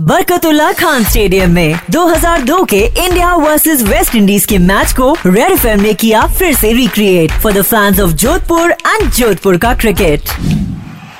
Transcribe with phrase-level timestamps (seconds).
[0.00, 5.80] Barkatullah Khan stadium में 2002 के India versus West Indies के मैच को रेड एफएम
[5.80, 10.20] ने किया फिर से recreate for the fans of Jodhpur and Jodhpur का cricket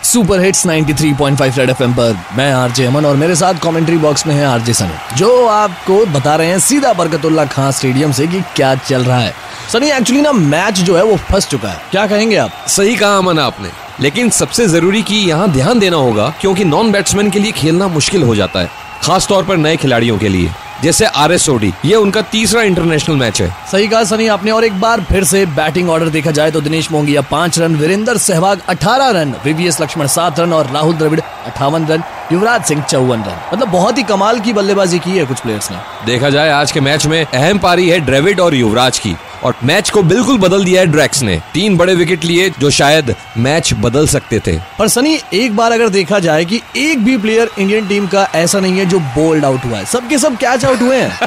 [0.04, 4.34] super hits 93.5 Red FM पर मैं आरजे अमन और मेरे साथ कमेंट्री बॉक्स में
[4.34, 8.74] है आरजे सनी जो आपको बता रहे हैं सीधा बरकतुल्ला खान स्टेडियम से कि क्या
[8.74, 9.34] चल रहा है।
[9.72, 12.50] सनी एक्चुअली ना मैच जो है वो फंस चुका है। क्या कहेंगे आप?
[12.68, 17.30] सही कहा अमन आपने। लेकिन सबसे ज़रूरी की यहाँ ध्यान देना होगा क्योंकि नॉन बैट्समैन
[17.30, 18.70] के लिए खेलना मुश्किल हो जाता है
[19.02, 20.50] खास तौर पर नए खिलाड़ियों के लिए।
[20.82, 24.64] जैसे आर एस ओडी ये उनका तीसरा इंटरनेशनल मैच है। सही कहा सनी आपने और
[24.64, 28.62] एक बार फिर से बैटिंग ऑर्डर देखा जाए तो दिनेश मोंगिया पाँच रन वीरेंद्र सहवाग
[28.68, 33.38] अठारह रन वीवीएस लक्ष्मण सात रन और राहुल द्रविड़ अठावन रन युवराज सिंह चौवन रन।
[33.52, 35.76] मतलब बहुत ही कमाल की बल्लेबाजी की है कुछ प्लेयर्स ने।
[36.06, 39.90] देखा जाए आज के मैच में अहम पारी है ड्रेविड और युवराज की। और मैच
[39.90, 44.06] को बिल्कुल बदल दिया है ड्रैक्स ने। तीन बड़े विकेट लिए जो शायद मैच बदल
[44.06, 48.06] सकते थे। पर सनी एक बार अगर देखा जाए कि एक भी प्लेयर इंडियन टीम
[48.06, 51.18] का ऐसा नहीं है जो बोल्ड आउट हुआ है। सबके सब कैच आउट हुए हैं।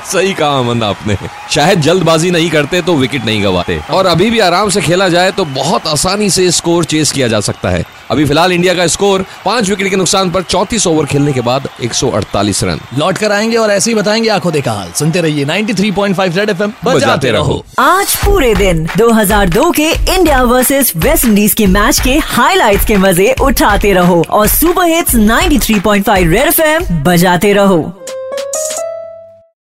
[0.04, 1.16] सही कहा अमन आपने।
[1.50, 5.30] शायद जल्दबाजी नहीं करते तो विकेट नहीं गवाते। और अभी भी आराम से खेला जाए
[5.32, 9.24] तो बहुत आसानी से स्कोर चेस किया जा सकता है। अभी फ़िलहाल इंडिया का स्कोर
[9.44, 13.56] पाँच विकेट के नुकसान पर चौतीस ओवर खेलने के बाद 148 रन। लौट कर आएँगे
[13.56, 18.14] और ऐसे ही बताएँगे आँखों देखा हाल। सुनते रहिए 93.5 रेड एफएम बजाते रहो। आज
[18.16, 23.92] पूरे दिन 2002 के इंडिया वर्सेस वेस्ट इंडीज के मैच के हाइलाइट्स के मज़े उठाते
[23.92, 27.82] रहो और सुपर हिट्स 93.5 रेड एफएम बजाते रहो।